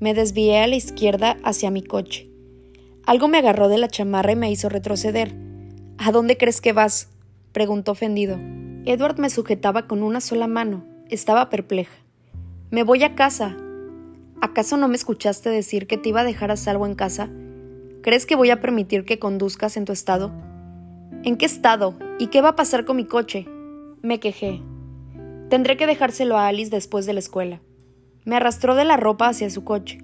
[0.00, 2.30] Me desvié a la izquierda hacia mi coche.
[3.04, 5.34] Algo me agarró de la chamarra y me hizo retroceder.
[5.98, 7.08] ¿A dónde crees que vas?
[7.52, 8.38] preguntó ofendido.
[8.84, 10.84] Edward me sujetaba con una sola mano.
[11.10, 11.96] Estaba perpleja.
[12.70, 13.56] Me voy a casa.
[14.40, 17.28] ¿Acaso no me escuchaste decir que te iba a dejar a salvo en casa?
[18.02, 20.30] ¿Crees que voy a permitir que conduzcas en tu estado?
[21.24, 21.98] ¿En qué estado?
[22.20, 23.48] ¿Y qué va a pasar con mi coche?
[24.00, 24.62] Me quejé.
[25.48, 27.60] Tendré que dejárselo a Alice después de la escuela.
[28.28, 30.00] Me arrastró de la ropa hacia su coche.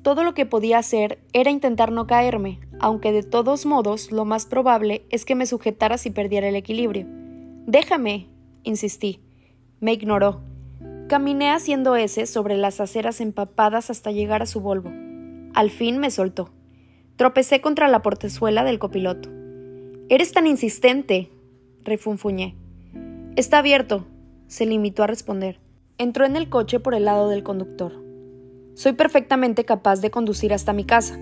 [0.00, 4.46] Todo lo que podía hacer era intentar no caerme, aunque de todos modos lo más
[4.46, 7.06] probable es que me sujetara si perdiera el equilibrio.
[7.66, 8.28] Déjame,
[8.62, 9.20] insistí.
[9.78, 10.40] Me ignoró.
[11.06, 14.90] Caminé haciendo ese sobre las aceras empapadas hasta llegar a su Volvo.
[15.52, 16.48] Al fin me soltó.
[17.16, 19.28] Tropecé contra la portezuela del copiloto.
[20.08, 21.30] Eres tan insistente,
[21.84, 22.54] refunfuñé.
[23.36, 24.06] Está abierto,
[24.46, 25.65] se limitó a responder.
[25.98, 28.04] Entró en el coche por el lado del conductor.
[28.74, 31.18] Soy perfectamente capaz de conducir hasta mi casa.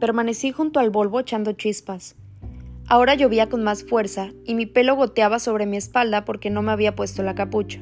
[0.00, 2.16] Permanecí junto al Volvo echando chispas.
[2.88, 6.72] Ahora llovía con más fuerza y mi pelo goteaba sobre mi espalda porque no me
[6.72, 7.80] había puesto la capucha.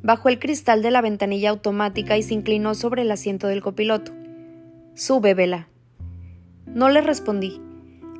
[0.00, 4.12] Bajó el cristal de la ventanilla automática y se inclinó sobre el asiento del copiloto.
[4.94, 5.66] Sube, Vela.
[6.66, 7.60] No le respondí.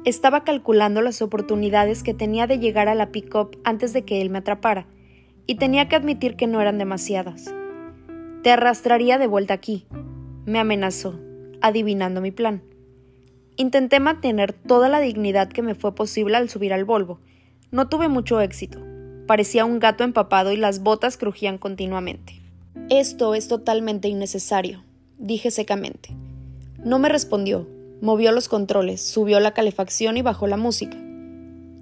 [0.05, 4.31] Estaba calculando las oportunidades que tenía de llegar a la pick-up antes de que él
[4.31, 4.89] me atrapara,
[5.53, 7.53] y tenía que admitir que no eran demasiadas.
[8.43, 9.85] Te arrastraría de vuelta aquí,
[10.47, 11.21] me amenazó,
[11.61, 12.63] adivinando mi plan.
[13.57, 17.21] Intenté mantener toda la dignidad que me fue posible al subir al Volvo.
[17.71, 18.79] No tuve mucho éxito.
[19.27, 22.41] Parecía un gato empapado y las botas crujían continuamente.
[22.89, 24.83] Esto es totalmente innecesario,
[25.19, 26.17] dije secamente.
[26.83, 27.69] No me respondió,
[28.01, 30.97] Movió los controles, subió la calefacción y bajó la música.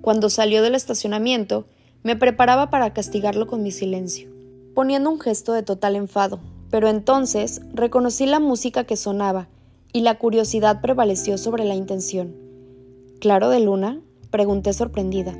[0.00, 1.66] Cuando salió del estacionamiento,
[2.02, 4.28] me preparaba para castigarlo con mi silencio,
[4.74, 9.48] poniendo un gesto de total enfado, pero entonces reconocí la música que sonaba
[9.92, 12.34] y la curiosidad prevaleció sobre la intención.
[13.20, 14.00] ¿Claro de Luna?
[14.30, 15.36] pregunté sorprendida.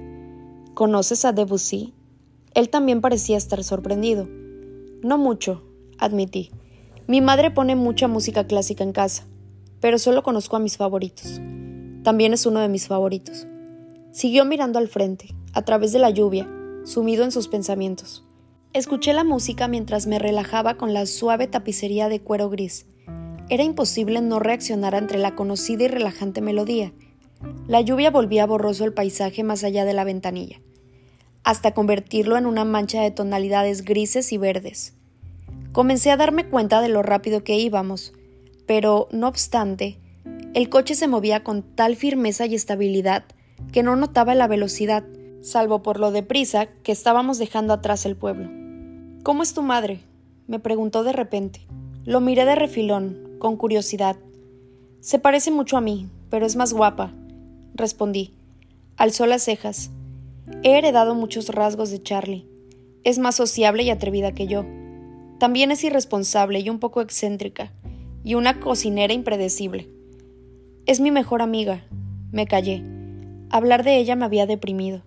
[0.75, 1.94] ¿Conoces a Debussy?
[2.55, 4.29] Él también parecía estar sorprendido.
[5.03, 5.62] No mucho,
[5.99, 6.51] admití.
[7.07, 9.27] Mi madre pone mucha música clásica en casa
[9.81, 11.40] pero solo conozco a mis favoritos.
[12.03, 13.46] También es uno de mis favoritos.
[14.12, 16.49] Siguió mirando al frente, a través de la lluvia,
[16.85, 18.25] sumido en sus pensamientos.
[18.73, 22.87] Escuché la música mientras me relajaba con la suave tapicería de cuero gris.
[23.49, 26.93] Era imposible no reaccionar ante la conocida y relajante melodía.
[27.67, 30.61] La lluvia volvía borroso el paisaje más allá de la ventanilla,
[31.43, 34.95] hasta convertirlo en una mancha de tonalidades grises y verdes.
[35.73, 38.13] Comencé a darme cuenta de lo rápido que íbamos,
[38.67, 39.99] pero, no obstante,
[40.55, 43.25] el coche se movía con tal firmeza y estabilidad
[43.73, 45.05] que no notaba la velocidad,
[45.40, 48.48] salvo por lo deprisa que estábamos dejando atrás el pueblo.
[49.22, 50.00] ¿Cómo es tu madre?
[50.46, 51.61] me preguntó de repente.
[52.05, 54.16] Lo miré de refilón, con curiosidad.
[55.00, 57.12] Se parece mucho a mí, pero es más guapa,
[57.74, 58.33] respondí.
[58.96, 59.90] Alzó las cejas.
[60.62, 62.46] He heredado muchos rasgos de Charlie.
[63.05, 64.64] Es más sociable y atrevida que yo.
[65.38, 67.72] También es irresponsable y un poco excéntrica
[68.24, 69.88] y una cocinera impredecible.
[70.87, 71.85] Es mi mejor amiga.
[72.31, 72.83] Me callé.
[73.50, 75.03] Hablar de ella me había deprimido.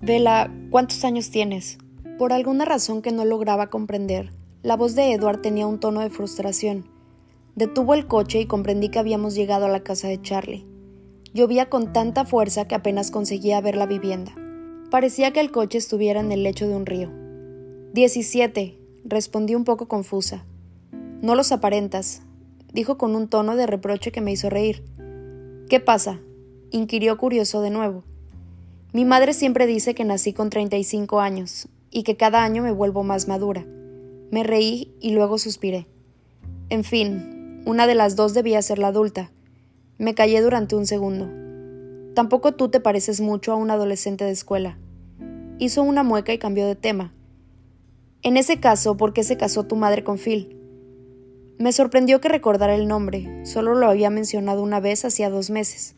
[0.00, 1.78] Vela, ¿cuántos años tienes?
[2.18, 4.30] Por alguna razón que no lograba comprender,
[4.62, 6.86] la voz de Edward tenía un tono de frustración.
[7.54, 10.66] Detuvo el coche y comprendí que habíamos llegado a la casa de Charlie.
[11.32, 14.34] Llovía con tanta fuerza que apenas conseguía ver la vivienda.
[14.90, 17.10] Parecía que el coche estuviera en el lecho de un río.
[17.94, 20.44] Diecisiete, respondí un poco confusa.
[21.22, 22.22] No los aparentas,
[22.70, 24.84] dijo con un tono de reproche que me hizo reír.
[25.70, 26.20] ¿Qué pasa?
[26.70, 28.04] inquirió curioso de nuevo.
[28.96, 33.04] Mi madre siempre dice que nací con 35 años y que cada año me vuelvo
[33.04, 33.66] más madura.
[34.30, 35.86] Me reí y luego suspiré.
[36.70, 39.30] En fin, una de las dos debía ser la adulta.
[39.98, 41.28] Me callé durante un segundo.
[42.14, 44.78] Tampoco tú te pareces mucho a un adolescente de escuela.
[45.58, 47.12] Hizo una mueca y cambió de tema.
[48.22, 50.56] En ese caso, ¿por qué se casó tu madre con Phil?
[51.58, 55.96] Me sorprendió que recordara el nombre, solo lo había mencionado una vez hacía dos meses.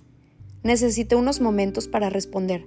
[0.64, 2.66] Necesité unos momentos para responder.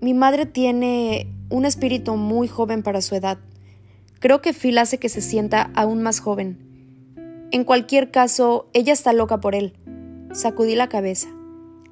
[0.00, 3.38] Mi madre tiene un espíritu muy joven para su edad.
[4.18, 6.58] Creo que Phil hace que se sienta aún más joven.
[7.50, 9.74] En cualquier caso, ella está loca por él.
[10.32, 11.28] Sacudí la cabeza.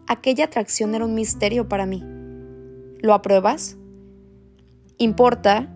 [0.07, 2.03] Aquella atracción era un misterio para mí.
[3.01, 3.77] ¿Lo apruebas?
[4.99, 5.73] Importa,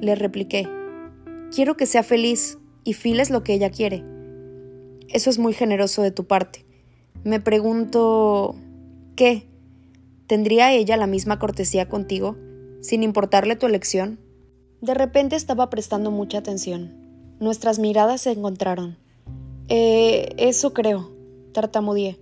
[0.00, 0.68] le repliqué.
[1.54, 4.04] Quiero que sea feliz, y Phil es lo que ella quiere.
[5.08, 6.64] Eso es muy generoso de tu parte.
[7.24, 8.56] Me pregunto,
[9.16, 9.48] ¿qué?
[10.26, 12.36] ¿Tendría ella la misma cortesía contigo,
[12.80, 14.18] sin importarle tu elección?
[14.80, 17.36] De repente estaba prestando mucha atención.
[17.40, 18.96] Nuestras miradas se encontraron.
[19.68, 21.10] Eh, eso creo,
[21.52, 22.18] tartamudeé.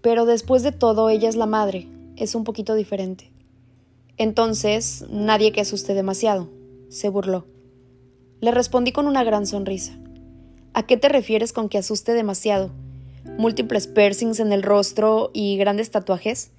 [0.00, 1.88] Pero después de todo, ella es la madre.
[2.16, 3.32] Es un poquito diferente.
[4.16, 6.50] Entonces, nadie que asuste demasiado,
[6.88, 7.46] se burló.
[8.40, 9.98] Le respondí con una gran sonrisa.
[10.72, 12.70] ¿A qué te refieres con que asuste demasiado?
[13.38, 16.52] ¿Múltiples piercings en el rostro y grandes tatuajes?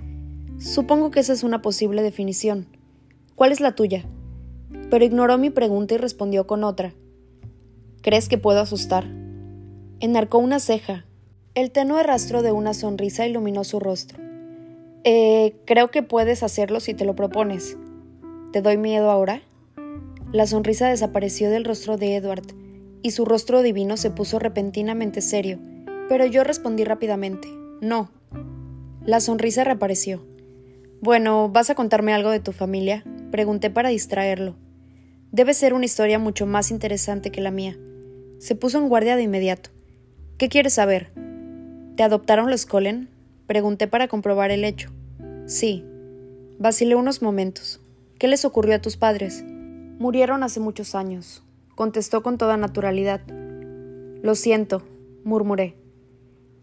[0.58, 2.68] Supongo que esa es una posible definición.
[3.36, 4.06] ¿Cuál es la tuya?
[4.90, 6.94] Pero ignoró mi pregunta y respondió con otra.
[8.02, 9.06] ¿Crees que puedo asustar?
[10.00, 11.06] Enarcó una ceja.
[11.54, 14.20] El tenue rastro de una sonrisa iluminó su rostro.
[15.04, 17.78] Eh, creo que puedes hacerlo si te lo propones.
[18.52, 19.42] ¿Te doy miedo ahora?
[20.32, 22.46] La sonrisa desapareció del rostro de Edward,
[23.02, 25.60] y su rostro divino se puso repentinamente serio,
[26.10, 27.48] pero yo respondí rápidamente,
[27.80, 28.10] no.
[29.06, 30.26] La sonrisa reapareció.
[31.06, 33.04] Bueno, ¿vas a contarme algo de tu familia?
[33.30, 34.56] Pregunté para distraerlo.
[35.32, 37.78] Debe ser una historia mucho más interesante que la mía.
[38.40, 39.70] Se puso en guardia de inmediato.
[40.40, 41.12] ¿Qué quieres saber?
[41.96, 43.08] ¿Te adoptaron los Colen?
[43.46, 44.90] Pregunté para comprobar el hecho.
[45.46, 45.86] Sí.
[46.58, 47.82] Vacilé unos momentos.
[48.18, 49.44] ¿Qué les ocurrió a tus padres?
[50.00, 51.44] Murieron hace muchos años,
[51.76, 53.22] contestó con toda naturalidad.
[54.24, 54.82] Lo siento,
[55.24, 55.76] murmuré.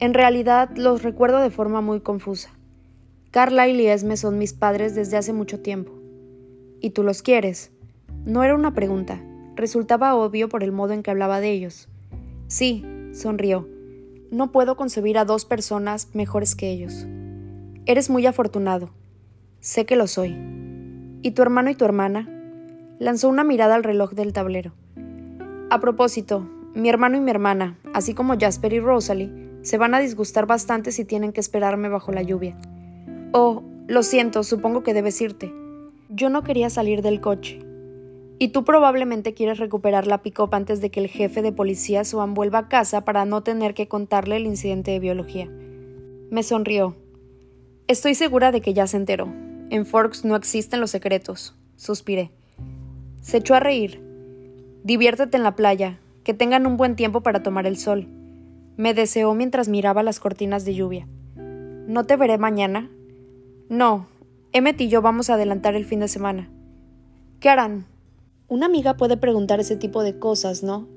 [0.01, 2.51] En realidad los recuerdo de forma muy confusa.
[3.33, 5.91] Carlyle y Esme son mis padres desde hace mucho tiempo.
[6.81, 7.73] ¿Y tú los quieres?
[8.27, 9.25] No era una pregunta,
[9.57, 11.89] resultaba obvio por el modo en que hablaba de ellos.
[12.47, 13.67] Sí, sonrió.
[14.31, 17.07] No puedo concebir a dos personas mejores que ellos.
[17.87, 18.91] Eres muy afortunado.
[19.61, 20.37] Sé que lo soy.
[21.23, 22.29] ¿Y tu hermano y tu hermana?
[22.99, 24.75] Lanzó una mirada al reloj del tablero.
[25.71, 30.01] A propósito, mi hermano y mi hermana, así como Jasper y Rosalie, se van a
[30.01, 32.59] disgustar bastante si tienen que esperarme bajo la lluvia.
[33.35, 35.53] Oh, lo siento, supongo que debes irte.
[36.11, 37.61] Yo no quería salir del coche.
[38.39, 42.35] Y tú probablemente quieres recuperar la pick antes de que el jefe de policía Swan
[42.35, 45.49] vuelva a casa para no tener que contarle el incidente de biología.
[46.31, 46.95] Me sonrió.
[47.87, 49.33] Estoy segura de que ya se enteró.
[49.71, 51.55] En Forks no existen los secretos.
[51.77, 52.33] Suspiré.
[53.23, 54.03] Se echó a reír.
[54.85, 56.01] Diviértete en la playa.
[56.23, 58.09] Que tengan un buen tiempo para tomar el sol.
[58.77, 61.09] Me deseó mientras miraba las cortinas de lluvia.
[61.87, 62.91] ¿No te veré mañana?
[63.73, 64.07] No,
[64.53, 66.51] Emmet y yo vamos a adelantar el fin de semana.
[67.41, 67.87] ¿Qué harán?
[68.47, 70.89] Una amiga puede preguntar ese tipo de cosas, ¿no?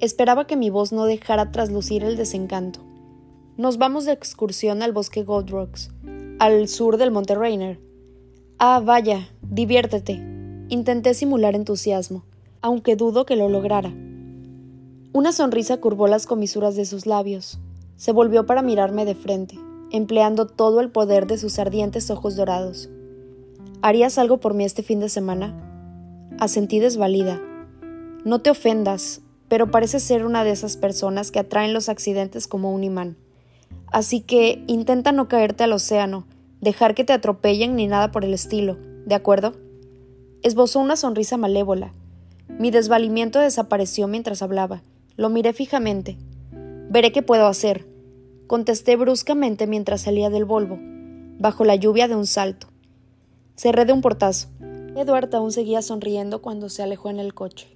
[0.00, 2.80] Esperaba que mi voz no dejara traslucir el desencanto.
[3.58, 5.90] Nos vamos de excursión al bosque Gold Rocks,
[6.38, 7.78] al sur del Monte Rainer.
[8.58, 10.14] Ah, vaya, diviértete.
[10.70, 12.24] Intenté simular entusiasmo,
[12.62, 13.92] aunque dudo que lo lograra.
[15.12, 17.58] Una sonrisa curvó las comisuras de sus labios.
[17.96, 19.58] Se volvió para mirarme de frente,
[19.96, 22.88] empleando todo el poder de sus ardientes ojos dorados.
[23.80, 25.54] ¿Harías algo por mí este fin de semana?
[26.40, 27.40] Asentí desvalida.
[28.24, 32.72] No te ofendas, pero pareces ser una de esas personas que atraen los accidentes como
[32.72, 33.16] un imán.
[33.92, 36.26] Así que intenta no caerte al océano,
[36.60, 38.76] dejar que te atropellen ni nada por el estilo,
[39.06, 39.52] ¿de acuerdo?
[40.42, 41.94] Esbozó una sonrisa malévola.
[42.48, 44.82] Mi desvalimiento desapareció mientras hablaba.
[45.16, 46.18] Lo miré fijamente.
[46.90, 47.86] Veré qué puedo hacer,
[48.46, 50.78] contesté bruscamente mientras salía del Volvo,
[51.38, 52.68] bajo la lluvia de un salto.
[53.56, 54.48] Cerré de un portazo.
[54.96, 57.73] Edward aún seguía sonriendo cuando se alejó en el coche.